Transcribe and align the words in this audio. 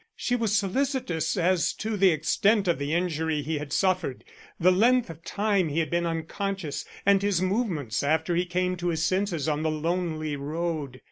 She 0.15 0.35
was 0.35 0.57
solicitous 0.57 1.37
as 1.37 1.73
to 1.73 1.95
the 1.95 2.09
extent 2.09 2.67
of 2.67 2.79
the 2.79 2.91
injury 2.91 3.43
he 3.43 3.59
had 3.59 3.71
suffered, 3.71 4.23
the 4.59 4.71
length 4.71 5.11
of 5.11 5.23
time 5.23 5.69
he 5.69 5.77
had 5.77 5.91
been 5.91 6.07
unconscious, 6.07 6.85
and 7.05 7.21
his 7.21 7.39
movements 7.39 8.01
after 8.01 8.35
he 8.35 8.45
came 8.47 8.75
to 8.77 8.87
his 8.87 9.03
senses 9.05 9.47
on 9.47 9.61
the 9.61 9.69
lonely 9.69 10.35
road. 10.35 10.99